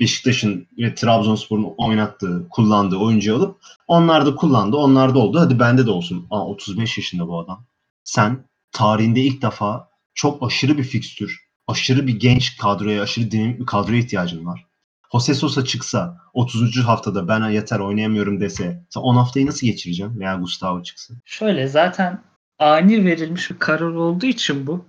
[0.00, 5.40] Beşiktaş'ın ve Trabzonspor'un oynattığı, kullandığı oyuncu alıp onlar da kullandı, onlar da oldu.
[5.40, 6.26] Hadi bende de olsun.
[6.30, 7.66] Aa 35 yaşında bu adam.
[8.04, 13.66] Sen tarihinde ilk defa çok aşırı bir fikstür, aşırı bir genç kadroya, aşırı dinamik bir
[13.66, 14.66] kadroya ihtiyacın var.
[15.12, 16.84] Jose Sosa çıksa 30.
[16.84, 21.14] haftada ben yeter oynayamıyorum dese sen 10 haftayı nasıl geçireceğim veya Gustavo çıksa?
[21.24, 22.22] Şöyle zaten
[22.58, 24.84] ani verilmiş bir karar olduğu için bu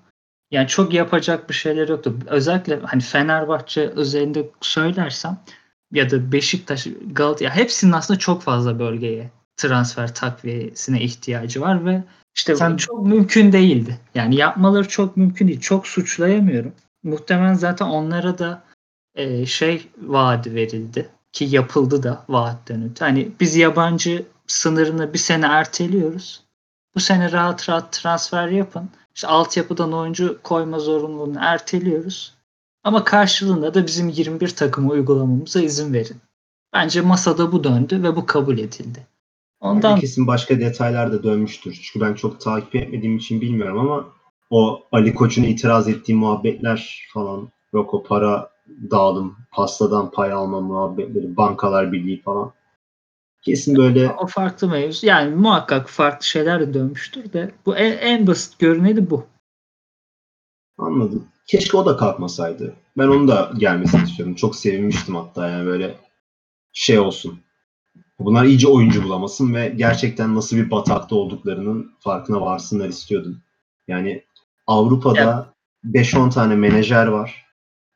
[0.52, 2.16] yani çok yapacak bir şeyler yoktu.
[2.28, 5.38] Özellikle hani Fenerbahçe özelinde söylersem
[5.92, 12.04] ya da Beşiktaş, Galatasaray hepsinin aslında çok fazla bölgeye transfer takviyesine ihtiyacı var ve
[12.36, 12.78] işte Sen...
[12.78, 14.00] çok mümkün değildi.
[14.16, 15.60] Yani yapmaları çok mümkün değil.
[15.60, 16.74] Çok suçlayamıyorum.
[17.04, 18.64] Muhtemelen zaten onlara da
[19.16, 23.06] e, şey vaadi verildi ki yapıldı da vaatten öte.
[23.06, 26.44] Hani biz yabancı sınırını bir sene erteliyoruz.
[26.96, 28.90] Bu sene rahat rahat transfer yapın.
[29.16, 32.34] İşte altyapıdan oyuncu koyma zorunluluğunu erteliyoruz.
[32.84, 36.18] Ama karşılığında da bizim 21 takımı uygulamamıza izin verin.
[36.74, 39.08] Bence masada bu döndü ve bu kabul edildi.
[39.60, 41.80] Ondan yani kesin başka detaylar da dönmüştür.
[41.84, 44.10] Çünkü ben çok takip etmediğim için bilmiyorum ama
[44.50, 48.52] o Ali Koç'un itiraz ettiği muhabbetler falan yok o para
[48.92, 52.54] dağılım, pastadan pay alma muhabbetleri, bankalar birliği falan.
[53.42, 54.10] Kesin böyle.
[54.10, 55.08] O farklı mevzu.
[55.08, 59.26] Yani muhakkak farklı şeyler de dönmüştür de bu en, en basit görüneni bu.
[60.78, 61.28] Anladım.
[61.48, 62.76] Keşke o da kalkmasaydı.
[62.98, 64.36] Ben onu da gelmesini istiyorum.
[64.36, 65.96] Çok sevinmiştim hatta yani böyle
[66.74, 67.40] şey olsun.
[68.20, 73.42] Bunlar iyice oyuncu bulamasın ve gerçekten nasıl bir batakta olduklarının farkına varsınlar istiyordum.
[73.88, 74.24] Yani
[74.68, 75.54] Avrupa'da
[75.86, 76.14] evet.
[76.14, 77.46] 5-10 tane menajer var.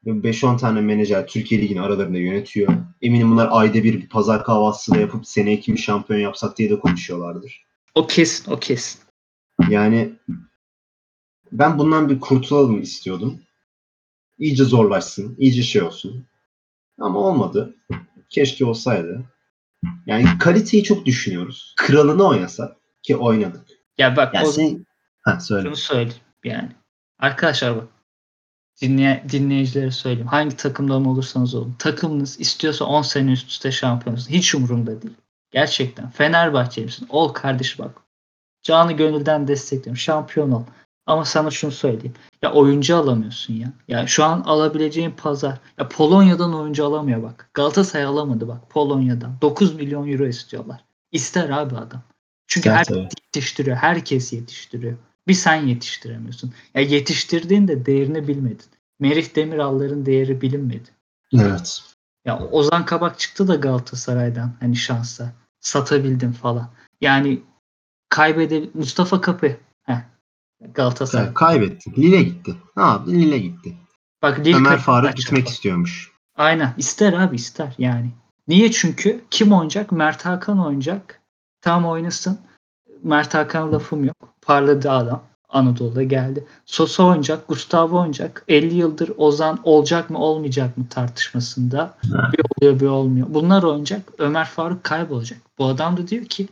[0.06, 2.74] 5-10 tane menajer Türkiye Ligi'ni aralarında yönetiyor.
[3.02, 6.80] Eminim bunlar ayda bir, bir pazar kahvaltısı da yapıp seneye kimi şampiyon yapsak diye de
[6.80, 7.66] konuşuyorlardır.
[7.96, 9.02] O kesin, o kesin.
[9.70, 10.14] Yani
[11.52, 13.40] ben bundan bir kurtulalım istiyordum.
[14.40, 16.26] İyice zorlaşsın, iyice şey olsun.
[17.00, 17.76] Ama olmadı.
[18.30, 19.33] Keşke olsaydı.
[20.06, 21.74] Yani kaliteyi çok düşünüyoruz.
[21.78, 23.68] Kralını oynasak ki oynadık.
[23.98, 24.86] Ya bak yani o sen...
[25.22, 25.64] ha, söyle.
[25.64, 26.72] şunu söyleyeyim yani.
[27.20, 27.88] Arkadaşlar bak
[28.82, 30.28] dinleye, dinleyicilere söyleyeyim.
[30.28, 31.76] Hangi takımdan olursanız olun.
[31.80, 34.16] Takımınız istiyorsa 10 sene üst üste şampiyon.
[34.16, 35.14] Hiç umurumda değil.
[35.52, 36.10] Gerçekten.
[36.10, 37.08] Fenerbahçe misin?
[37.10, 38.02] Ol kardeş bak.
[38.62, 39.98] Canı gönülden destekliyorum.
[39.98, 40.64] Şampiyon ol.
[41.06, 42.14] Ama sana şunu söyleyeyim.
[42.42, 43.74] Ya oyuncu alamıyorsun ya.
[43.88, 45.60] Ya şu an alabileceğin pazar.
[45.78, 47.50] Ya Polonya'dan oyuncu alamıyor bak.
[47.54, 49.36] Galatasaray alamadı bak Polonya'dan.
[49.42, 50.84] 9 milyon euro istiyorlar.
[51.12, 52.02] İster abi adam.
[52.48, 53.14] Çünkü evet, herkes evet.
[53.26, 53.78] yetiştiriyor.
[53.78, 54.98] Herkes yetiştiriyor.
[55.28, 56.54] Bir sen yetiştiremiyorsun.
[56.74, 58.66] Ya yetiştirdiğin de değerini bilmedin.
[59.00, 60.90] Merih Demiral'ların değeri bilinmedi.
[61.34, 61.84] Evet.
[62.26, 65.34] Ya Ozan Kabak çıktı da Galatasaray'dan hani şansa.
[65.60, 66.70] Satabildim falan.
[67.02, 67.42] Yani
[68.10, 69.58] kaybede Mustafa Kapı.
[70.74, 71.26] Galatasaray.
[71.26, 71.92] Ya, kaybetti.
[71.98, 72.56] Lille gitti.
[72.78, 73.12] Ne yaptı?
[73.12, 73.78] Lille gitti.
[74.22, 76.12] Bak Lille Ömer Faruk gitmek istiyormuş.
[76.38, 76.74] Aynen.
[76.78, 78.10] İster abi ister yani.
[78.48, 78.72] Niye?
[78.72, 79.92] Çünkü kim oynayacak?
[79.92, 81.22] Mert Hakan oynayacak.
[81.62, 82.40] Tam oynasın.
[83.04, 84.18] Mert Hakan lafım yok.
[84.42, 85.24] Parladı adam.
[85.50, 86.46] Anadolu'da geldi.
[86.66, 88.44] Sosa oynayacak, Gustavo oynayacak.
[88.48, 91.98] 50 yıldır Ozan olacak mı olmayacak mı tartışmasında.
[92.04, 93.28] Bir oluyor bir olmuyor.
[93.30, 94.12] Bunlar oynayacak.
[94.18, 95.40] Ömer Faruk kaybolacak.
[95.58, 96.48] Bu adam da diyor ki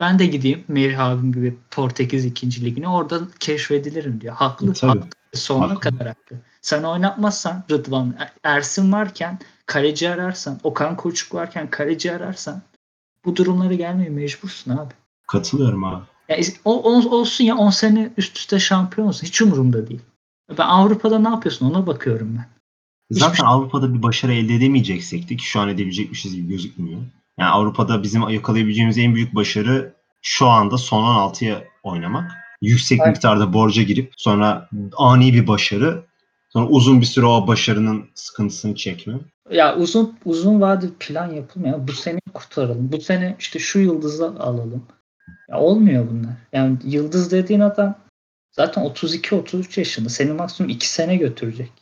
[0.00, 2.64] ben de gideyim Merih abim gibi Portekiz 2.
[2.64, 4.34] ligine orada keşfedilirim diyor.
[4.34, 4.72] Haklı.
[4.72, 5.00] Tabii.
[5.00, 5.10] haklı.
[5.34, 5.80] Sonuna haklı.
[5.80, 6.36] kadar haklı.
[6.62, 12.62] Sen oynatmazsan Rıdvan Ersin varken kaleci ararsan Okan Koçuk varken kaleci ararsan
[13.24, 14.94] bu durumlara gelmeye mecbursun abi.
[15.26, 16.04] Katılıyorum abi.
[16.28, 19.26] Ya, olsun ya 10 sene üst üste şampiyon olsun.
[19.26, 20.00] Hiç umurumda değil.
[20.58, 22.46] Ben Avrupa'da ne yapıyorsun ona bakıyorum ben.
[23.10, 23.46] Zaten Hiçbir...
[23.46, 27.00] Avrupa'da bir başarı elde edemeyeceksek de ki şu an edebilecekmişiz gibi gözükmüyor.
[27.40, 32.32] Yani Avrupa'da bizim yakalayabileceğimiz en büyük başarı şu anda son 16'ya oynamak.
[32.62, 33.08] Yüksek evet.
[33.08, 36.10] miktarda borca girip sonra ani bir başarı
[36.52, 39.14] Sonra uzun bir süre o başarının sıkıntısını çekme.
[39.50, 41.88] Ya uzun uzun vadeli plan yapılmıyor.
[41.88, 42.92] Bu sene kurtaralım.
[42.92, 44.86] Bu sene işte şu yıldızı alalım.
[45.48, 46.32] Ya olmuyor bunlar.
[46.52, 47.94] Yani yıldız dediğin adam
[48.52, 50.08] zaten 32-33 yaşında.
[50.08, 51.72] Seni maksimum 2 sene götürecek.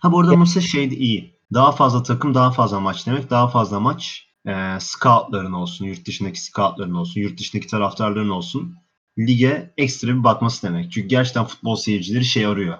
[0.00, 1.38] Ha bu arada mesela şey de iyi.
[1.54, 3.30] Daha fazla takım daha fazla maç demek.
[3.30, 8.76] Daha fazla maç e, scoutların olsun, yurt dışındaki scoutların olsun, yurt dışındaki taraftarların olsun.
[9.18, 10.92] Lige ekstra bir bakması demek.
[10.92, 12.78] Çünkü gerçekten futbol seyircileri şey arıyor.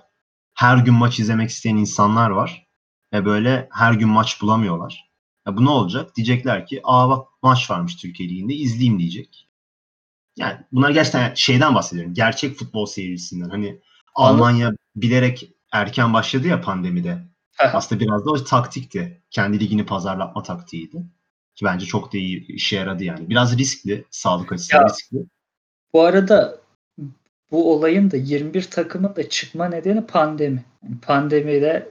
[0.54, 2.66] Her gün maç izlemek isteyen insanlar var.
[3.12, 5.12] Ve böyle her gün maç bulamıyorlar.
[5.46, 6.16] Ya bu ne olacak?
[6.16, 9.48] Diyecekler ki aa bak maç varmış Türkiye Ligi'nde izleyeyim diyecek.
[10.36, 12.14] Yani bunlar gerçekten şeyden bahsediyorum.
[12.14, 13.50] Gerçek futbol seyircisinden.
[13.50, 13.80] Hani
[14.14, 14.36] Anladım.
[14.36, 17.18] Almanya bilerek erken başladı ya pandemide.
[17.58, 19.22] Aslında biraz da o taktikti.
[19.30, 21.02] Kendi ligini pazarlatma taktiğiydi.
[21.54, 23.30] Ki bence çok da iyi işe yaradı yani.
[23.30, 24.04] Biraz riskli.
[24.10, 25.18] Sağlık açısından riskli.
[25.92, 26.60] Bu arada
[27.50, 30.64] bu olayın da 21 takımın da çıkma nedeni pandemi.
[30.82, 31.90] Yani pandemide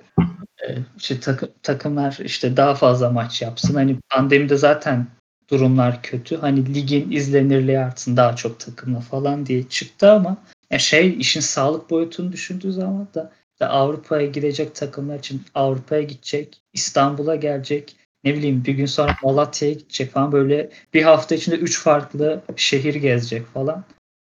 [0.64, 3.76] e, işte takım, takımlar işte daha fazla maç yapsın.
[3.76, 5.08] Hani pandemide zaten
[5.50, 6.38] durumlar kötü.
[6.38, 10.38] Hani ligin izlenirliği artsın daha çok takımla falan diye çıktı ama
[10.72, 13.32] ya şey işin sağlık boyutunu düşündüğü zaman da
[13.70, 20.12] Avrupa'ya gidecek takımlar için Avrupa'ya gidecek, İstanbul'a gelecek, ne bileyim bir gün sonra Malatya'ya gidecek
[20.12, 23.84] falan böyle bir hafta içinde üç farklı şehir gezecek falan.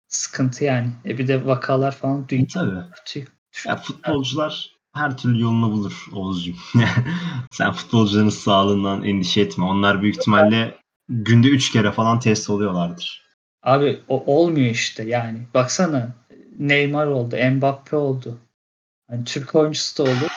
[0.08, 0.90] Sıkıntı yani.
[1.06, 2.96] E bir de vakalar falan dünya Tabii.
[2.96, 3.28] tutuyor.
[3.66, 6.56] Ya futbolcular her türlü yolunu bulur Oğuzcuğum.
[7.52, 9.66] Sen futbolcuların sağlığından endişe etme.
[9.66, 10.76] Onlar büyük ihtimalle
[11.10, 13.30] günde 3 kere falan test oluyorlardır.
[13.64, 15.40] Abi o olmuyor işte yani.
[15.54, 16.16] Baksana
[16.60, 18.38] Neymar oldu, Mbappe oldu.
[19.12, 20.32] Yani Türk oyuncusu da olur.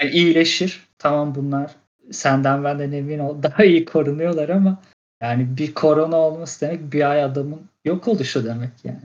[0.00, 0.86] Yani iyileşir.
[0.98, 1.70] Tamam bunlar
[2.10, 4.82] senden benden emin ol daha iyi korunuyorlar ama
[5.22, 9.02] yani bir korona olması demek bir ay adamın yok oluşu demek yani.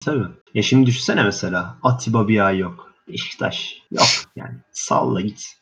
[0.00, 0.24] Tabii.
[0.54, 2.92] Ya şimdi düşünsene mesela Atiba bir ay yok.
[3.08, 4.54] Beşiktaş yok yani.
[4.72, 5.56] Salla git.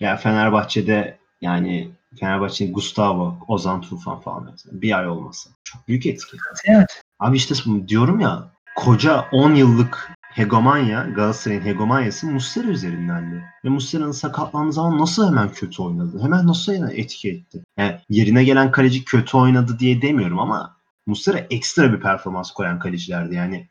[0.00, 4.82] Ya Fenerbahçe'de yani Fenerbahçe'nin Gustavo, Ozan Tufan falan mesela.
[4.82, 5.50] Bir ay olmasa.
[5.64, 6.36] Çok büyük etki.
[6.64, 7.02] Evet.
[7.18, 7.54] Abi işte
[7.88, 13.44] diyorum ya koca 10 yıllık hegemonya, Galatasaray'ın hegemonyası Muslera üzerindendi.
[13.64, 16.22] Ve Muslera'nın sakatlandığı zaman nasıl hemen kötü oynadı?
[16.22, 17.62] Hemen nasıl hemen etki etti?
[17.76, 23.34] Yani yerine gelen kaleci kötü oynadı diye demiyorum ama Muslera ekstra bir performans koyan kalecilerdi.
[23.34, 23.68] Yani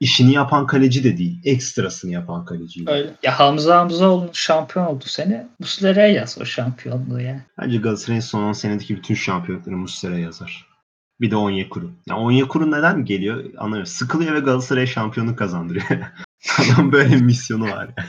[0.00, 2.90] işini yapan kaleci de değil, ekstrasını yapan kaleciydi.
[2.90, 3.14] Öyle.
[3.22, 5.46] Ya Hamza Hamzaoğlu şampiyon oldu sene.
[5.58, 7.40] Muslera'ya yaz o şampiyonluğu yani.
[7.58, 10.75] Bence Galatasaray'ın son 10 senedeki bütün şampiyonlukları Muslera'ya yazar.
[11.20, 11.92] Bir de Onyekuru.
[12.08, 13.86] Ya Onyekuru neden geliyor anlamıyorum.
[13.86, 15.86] Sıkılıyor ve Galatasaray şampiyonluk kazandırıyor.
[16.58, 18.08] Adam böyle bir misyonu var yani.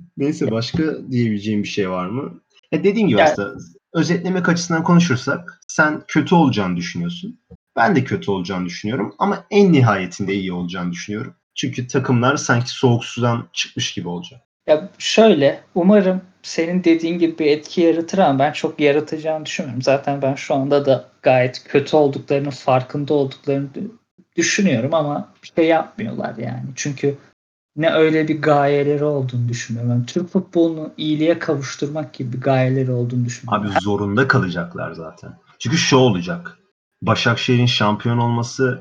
[0.16, 2.40] Neyse başka diyebileceğim bir şey var mı?
[2.72, 3.54] Ya dediğim gibi yani, aslında
[3.92, 7.40] özetlemek açısından konuşursak sen kötü olacağını düşünüyorsun.
[7.76, 11.34] Ben de kötü olacağını düşünüyorum ama en nihayetinde iyi olacağını düşünüyorum.
[11.54, 14.40] Çünkü takımlar sanki soğuk sudan çıkmış gibi olacak.
[14.66, 19.82] Ya şöyle umarım senin dediğin gibi bir etki yaratır ama ben çok yaratacağını düşünmüyorum.
[19.82, 23.68] Zaten ben şu anda da gayet kötü olduklarının farkında olduklarını
[24.36, 26.64] düşünüyorum ama bir şey yapmıyorlar yani.
[26.74, 27.18] Çünkü
[27.76, 29.90] ne öyle bir gayeleri olduğunu düşünmüyorum.
[29.92, 33.66] Yani Türk futbolunu iyiliğe kavuşturmak gibi bir gayeleri olduğunu düşünmüyorum.
[33.66, 35.38] Abi zorunda kalacaklar zaten.
[35.58, 36.58] Çünkü şu olacak.
[37.02, 38.80] Başakşehir'in şampiyon olması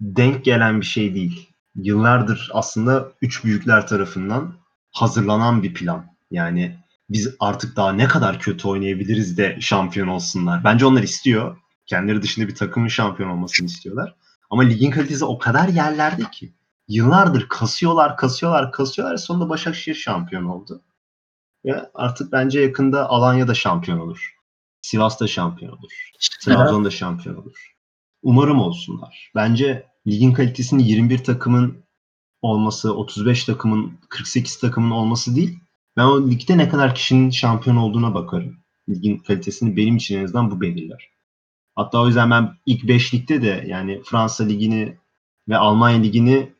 [0.00, 1.48] denk gelen bir şey değil.
[1.74, 4.54] Yıllardır aslında üç büyükler tarafından
[4.92, 6.15] hazırlanan bir plan.
[6.30, 6.78] Yani
[7.10, 10.64] biz artık daha ne kadar kötü oynayabiliriz de şampiyon olsunlar.
[10.64, 11.56] Bence onlar istiyor.
[11.86, 14.14] Kendileri dışında bir takımın şampiyon olmasını istiyorlar.
[14.50, 16.52] Ama ligin kalitesi o kadar yerlerde ki.
[16.88, 19.16] Yıllardır kasıyorlar, kasıyorlar, kasıyorlar.
[19.16, 20.82] Sonunda Başakşehir şampiyon oldu.
[21.64, 24.36] Ve artık bence yakında Alanya da şampiyon olur.
[24.82, 26.10] Sivas da şampiyon olur.
[26.44, 27.76] Trabzon da şampiyon olur.
[28.22, 29.30] Umarım olsunlar.
[29.34, 31.84] Bence ligin kalitesini 21 takımın
[32.42, 35.58] olması, 35 takımın, 48 takımın olması değil.
[35.96, 38.58] Ben o ligde ne kadar kişinin şampiyon olduğuna bakarım.
[38.88, 41.10] Ligin kalitesini benim için en azından bu belirler.
[41.74, 44.98] Hatta o yüzden ben ilk 5 ligde de yani Fransa ligini
[45.48, 46.52] ve Almanya ligini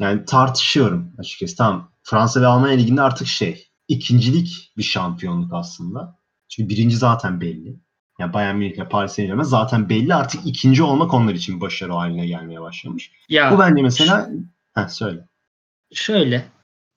[0.00, 1.56] yani tartışıyorum açıkçası.
[1.56, 6.18] Tamam Fransa ve Almanya liginde artık şey ikincilik bir şampiyonluk aslında.
[6.48, 7.76] Çünkü birinci zaten belli.
[8.18, 11.92] Yani Bayern Münih ile Paris Saint Germain zaten belli artık ikinci olmak onlar için başarı
[11.92, 13.12] haline gelmeye başlamış.
[13.28, 14.30] Ya, bu bence mesela
[14.74, 15.28] Heh, söyle.
[15.94, 16.44] Şöyle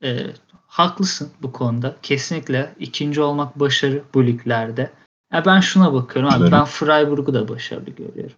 [0.03, 0.27] e,
[0.69, 1.95] haklısın bu konuda.
[2.01, 4.91] Kesinlikle ikinci olmak başarı bu liglerde.
[5.33, 6.51] Ya ben şuna bakıyorum abi.
[6.51, 8.35] Ben Freiburg'u da başarılı görüyorum.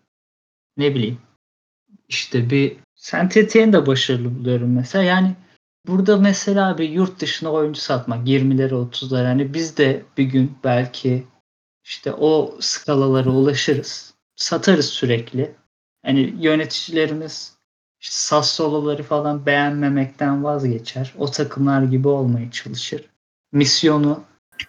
[0.78, 1.18] Ne bileyim.
[2.10, 5.04] İşte bir Saint de başarılı buluyorum mesela.
[5.04, 5.36] Yani
[5.88, 11.28] burada mesela bir yurt dışına oyuncu satmak 20'lere 30'lara hani biz de bir gün belki
[11.84, 14.14] işte o skalalara ulaşırız.
[14.36, 15.56] Satarız sürekli.
[16.06, 17.58] Hani yöneticilerimiz
[18.02, 21.14] işte Sassuolo'ları falan beğenmemekten vazgeçer.
[21.18, 23.06] O takımlar gibi olmaya çalışır.
[23.52, 24.24] Misyonu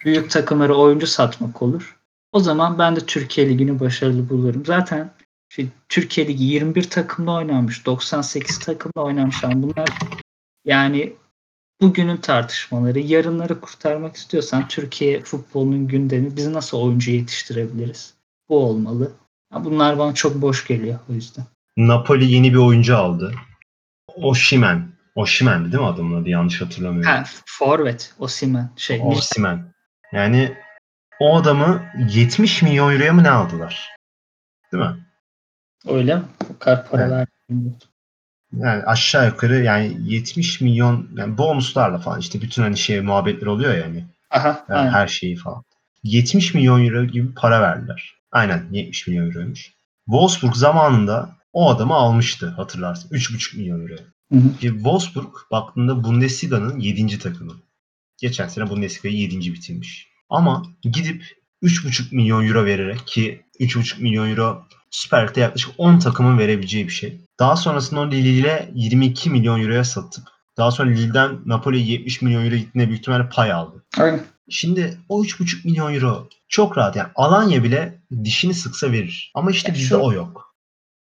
[0.05, 1.99] büyük takımlara oyuncu satmak olur.
[2.33, 4.67] O zaman ben de Türkiye Ligi'ni başarılı bulurum.
[4.67, 5.11] Zaten
[5.89, 7.87] Türkiye Ligi 21 takımla oynanmış.
[7.87, 9.43] 98 takımla oynanmış.
[9.43, 9.89] Yani bunlar
[10.65, 11.13] yani
[11.81, 13.01] bugünün tartışmaları.
[13.01, 18.15] Yarınları kurtarmak istiyorsan Türkiye futbolunun gündemi biz nasıl oyuncu yetiştirebiliriz?
[18.49, 19.13] Bu olmalı.
[19.55, 21.45] Bunlar bana çok boş geliyor o yüzden.
[21.77, 23.35] Napoli yeni bir oyuncu aldı.
[24.17, 24.93] Oshimen.
[25.15, 27.11] Oshimen'di değil mi adamın adı yanlış hatırlamıyorum.
[27.11, 28.15] Ha, forvet.
[28.19, 28.71] Osimen.
[28.77, 29.75] Şey, Osimen.
[30.13, 30.57] Yani
[31.21, 33.97] o adamı 70 milyon euroya mı ne aldılar?
[34.73, 35.07] Değil mi?
[35.89, 36.23] Öyle?
[36.49, 37.29] Bu kadar paralar.
[37.51, 37.89] Evet.
[38.53, 43.75] Yani aşağı yukarı yani 70 milyon yani bonuslarla falan işte bütün hani şey muhabbetler oluyor
[43.75, 44.05] yani.
[44.31, 45.65] Aha, yani her şeyi falan.
[46.03, 48.15] 70 milyon euro gibi para verdiler.
[48.33, 49.73] Aynen 70 milyon euroymuş.
[50.05, 53.09] Wolfsburg zamanında o adamı almıştı hatırlarsın.
[53.09, 53.95] 3,5 milyon euro.
[54.33, 54.49] Hı hı.
[54.61, 57.19] Wolfsburg baktığında Bundesliga'nın 7.
[57.19, 57.53] takımı.
[58.19, 59.53] Geçen sene Bundesliga'yı 7.
[59.53, 60.09] bitirmiş.
[60.29, 61.25] Ama gidip
[61.63, 66.93] 3,5 milyon euro vererek ki 3,5 milyon euro Süper Lig'de yaklaşık 10 takımın verebileceği bir
[66.93, 67.21] şey.
[67.39, 70.25] Daha sonrasında o Lille ile 22 milyon euroya satıp
[70.57, 73.85] daha sonra Lille'den Napoli'ye 70 milyon euro gittiğinde büyük ihtimalle pay aldı.
[73.99, 74.21] Aynen.
[74.51, 79.33] Şimdi o 3,5 milyon euro çok rahat yani Alanya bile dişini sıksa verir.
[79.35, 80.52] Ama işte ya bizde şu, o yok.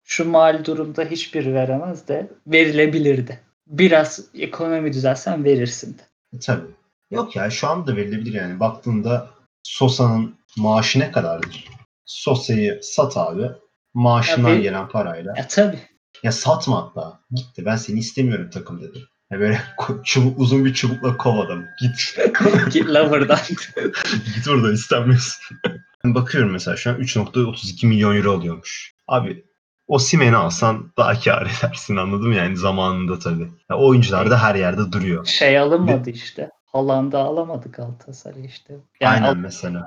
[0.08, 3.40] Şu mal durumda hiçbir veremez de verilebilirdi.
[3.66, 6.02] Biraz ekonomi düzelsen verirsin de.
[6.36, 6.66] E, tabii.
[7.10, 8.60] Yok ya şu anda verilebilir yani.
[8.60, 9.30] Baktığında
[9.62, 11.64] Sosa'nın maaşı ne kadardır?
[12.04, 13.50] Sosa'yı sat abi.
[13.94, 15.34] Maaşından ya gelen parayla.
[15.36, 15.80] Ya tabii.
[16.22, 17.20] Ya satma hatta.
[17.30, 18.98] Gitti ben seni istemiyorum takım dedi.
[19.30, 19.62] Ya böyle
[20.04, 21.64] çubuk, uzun bir çubukla kovadım.
[21.80, 22.18] Git.
[22.72, 23.38] Git la buradan.
[24.34, 25.56] Git buradan istenmiyorsun.
[26.04, 28.94] Bakıyorum mesela şu an 3.32 milyon euro alıyormuş.
[29.08, 29.44] Abi
[29.88, 33.48] o Simen'i alsan daha kar edersin anladın mı yani zamanında tabii.
[33.70, 35.26] Ya oyuncular da her yerde duruyor.
[35.26, 36.50] Şey alınmadı işte.
[36.66, 38.74] Hollanda alamadık Galatasaray işte.
[39.00, 39.86] Yani Aynen al- mesela.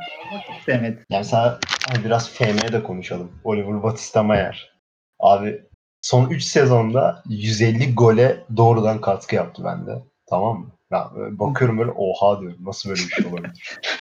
[0.67, 1.05] Demedi.
[1.09, 1.59] Yani mesela
[2.03, 3.31] biraz FM'de konuşalım.
[3.43, 4.71] Oliver Batista Mayer.
[5.19, 5.61] Abi
[6.01, 10.03] son 3 sezonda 150 gole doğrudan katkı yaptı bende.
[10.29, 10.67] Tamam mı?
[10.91, 12.57] Ya bakıyorum böyle oha diyorum.
[12.65, 13.79] Nasıl böyle bir şey olabilir?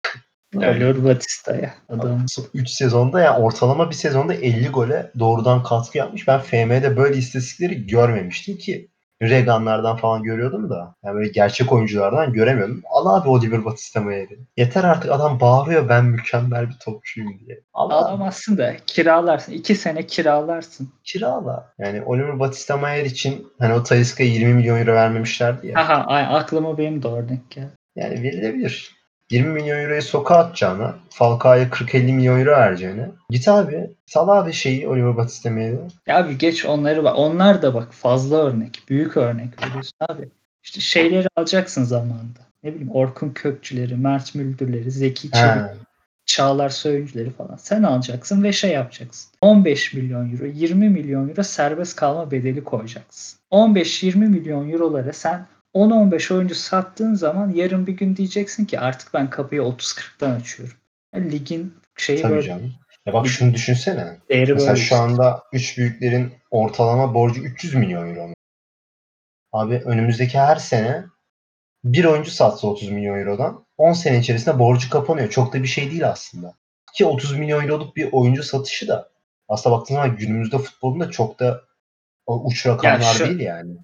[0.65, 2.27] Ölür Batista'ya adam.
[2.55, 6.29] 3 sezonda yani ortalama bir sezonda 50 gole doğrudan katkı yapmış.
[6.29, 8.89] Ben FM'de böyle istatistikleri görmemiştim ki
[9.23, 10.95] Reganlardan falan görüyordum da.
[11.05, 12.83] Yani böyle gerçek oyunculardan göremiyordum.
[12.91, 14.39] Al abi Oliver Batista Mayer'i.
[14.57, 17.61] Yeter artık adam bağırıyor ben mükemmel bir topçuyum diye.
[17.73, 19.53] Al Alamazsın da kiralarsın.
[19.53, 20.89] İki sene kiralarsın.
[21.05, 21.73] Kirala.
[21.79, 25.81] Yani Oliver Batista Mayer için hani o Taliska'ya 20 milyon euro vermemişlerdi ya.
[25.81, 27.73] Aha ay, aklıma benim de örnek geldi.
[27.97, 28.96] Yani verilebilir.
[29.31, 33.11] 20 milyon euroyu sokağa atacağına, Falcao'ya 40-50 milyon euro vereceğine.
[33.31, 33.91] Git abi.
[34.07, 35.79] Sal abi şeyi Oliver Batista Mayer'i.
[36.07, 37.19] Ya abi geç onları bak.
[37.19, 38.83] Onlar da bak fazla örnek.
[38.89, 40.29] Büyük örnek veriyorsun abi.
[40.63, 42.47] İşte şeyleri alacaksın zamanında.
[42.63, 45.81] Ne bileyim Orkun Kökçüleri, Mert Müldürleri, Zeki Çelik,
[46.27, 47.57] Çağlar Söyüncüleri falan.
[47.57, 49.33] Sen alacaksın ve şey yapacaksın.
[49.41, 53.39] 15 milyon euro, 20 milyon euro serbest kalma bedeli koyacaksın.
[53.51, 59.31] 15-20 milyon eurolara sen 10-15 oyuncu sattığın zaman yarın bir gün diyeceksin ki artık ben
[59.31, 60.77] kapıyı 30-40'tan açıyorum.
[61.15, 62.47] Yani ligin şeyi Tabii böyle.
[62.47, 62.75] Canım.
[63.07, 64.19] Ya bak şunu düşünsene.
[64.29, 64.97] Değeri Mesela böyle şu işte.
[64.97, 68.33] anda 3 büyüklerin ortalama borcu 300 milyon euro.
[69.53, 71.05] Abi önümüzdeki her sene
[71.85, 75.31] bir oyuncu satsa 30 milyon eurodan 10 sene içerisinde borcu kapanıyor.
[75.31, 76.55] Çok da bir şey değil aslında.
[76.95, 79.09] Ki 30 milyon euroluk bir oyuncu satışı da
[79.49, 81.63] aslında baktığınız zaman günümüzde futbolunda çok da
[82.27, 83.77] uç rakamlar yani şu, değil yani.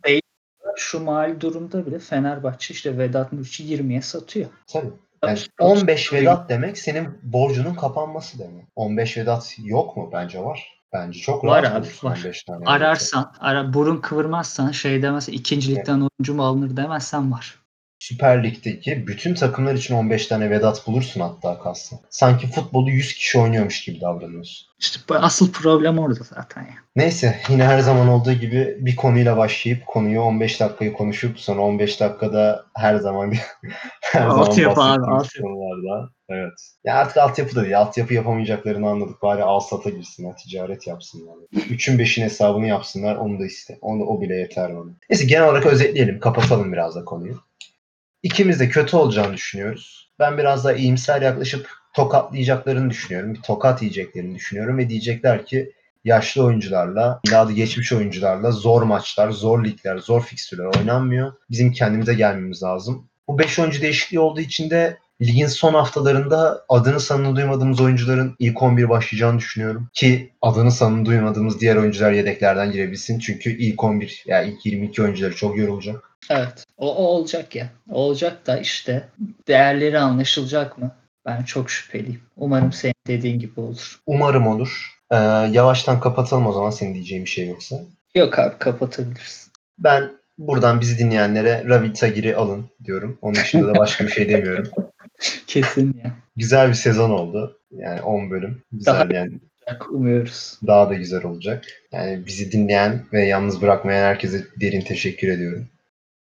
[0.76, 4.50] Şu mal durumda bile Fenerbahçe işte Vedat Muriç'i 20'ye satıyor.
[4.66, 4.90] Tabii.
[5.24, 8.66] Yani 15 Vedat demek senin borcunun kapanması demek.
[8.76, 10.10] 15 Vedat yok mu?
[10.12, 10.82] Bence var.
[10.92, 12.18] Bence çok var abi var.
[12.24, 16.10] 15 tane Ararsan, ara, burun kıvırmazsan şey demezsen ikincilikten evet.
[16.18, 17.61] oyuncu mu alınır demezsen var.
[18.02, 21.98] Süper Lig'deki bütün takımlar için 15 tane Vedat bulursun hatta kalsın.
[22.10, 24.68] Sanki futbolu 100 kişi oynuyormuş gibi davranıyorsun.
[24.78, 26.74] İşte asıl problem orada zaten ya.
[26.96, 32.00] Neyse yine her zaman olduğu gibi bir konuyla başlayıp konuyu 15 dakikayı konuşup sonra 15
[32.00, 33.32] dakikada her zaman
[34.00, 35.42] her altyapı abi altyapı.
[35.42, 36.10] konularda.
[36.28, 36.52] Evet.
[36.84, 37.78] Ya artık altyapı da değil.
[37.78, 39.22] Altyapı yapamayacaklarını anladık.
[39.22, 40.36] Bari al sata girsinler.
[40.36, 41.34] Ticaret yapsınlar.
[41.70, 43.16] Üçün beşin hesabını yapsınlar.
[43.16, 43.78] Onu da iste.
[43.80, 44.90] Onu, o bile yeter bana.
[45.10, 46.20] Neyse genel olarak özetleyelim.
[46.20, 47.38] Kapatalım biraz da konuyu.
[48.22, 50.10] İkimiz de kötü olacağını düşünüyoruz.
[50.18, 53.34] Ben biraz daha iyimser yaklaşıp tokatlayacaklarını düşünüyorum.
[53.34, 55.72] Bir tokat yiyeceklerini düşünüyorum ve diyecekler ki
[56.04, 61.32] yaşlı oyuncularla, da geçmiş oyuncularla zor maçlar, zor ligler, zor fikstürler oynanmıyor.
[61.50, 63.08] Bizim kendimize gelmemiz lazım.
[63.28, 68.62] Bu 5 oyuncu değişikliği olduğu için de ligin son haftalarında adını sanını duymadığımız oyuncuların ilk
[68.62, 69.88] 11 başlayacağını düşünüyorum.
[69.94, 73.18] Ki adını sanını duymadığımız diğer oyuncular yedeklerden girebilsin.
[73.18, 76.10] Çünkü ilk 11 yani ilk 22 oyuncuları çok yorulacak.
[76.30, 76.64] Evet.
[76.76, 77.68] O, o olacak ya.
[77.90, 79.08] O olacak da işte
[79.48, 80.90] değerleri anlaşılacak mı?
[81.26, 82.20] Ben çok şüpheliyim.
[82.36, 84.00] Umarım senin dediğin gibi olur.
[84.06, 84.98] Umarım olur.
[85.10, 85.16] Ee,
[85.52, 87.76] yavaştan kapatalım o zaman senin diyeceğin bir şey yoksa.
[88.14, 89.52] Yok abi kapatabilirsin.
[89.78, 90.10] Ben
[90.46, 93.18] buradan bizi dinleyenlere Ravi Tagir'i alın diyorum.
[93.22, 94.68] Onun dışında da başka bir şey demiyorum.
[95.46, 96.12] Kesin ya.
[96.36, 97.58] Güzel bir sezon oldu.
[97.70, 98.62] Yani 10 bölüm.
[98.72, 99.40] Güzel Daha- yani.
[99.90, 100.58] Umuyoruz.
[100.66, 101.64] Daha da güzel olacak.
[101.92, 105.68] Yani bizi dinleyen ve yalnız bırakmayan herkese derin teşekkür ediyorum.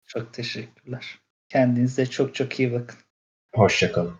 [0.07, 1.19] Çok teşekkürler.
[1.49, 2.99] Kendinize çok çok iyi bakın.
[3.55, 4.13] Hoşçakalın.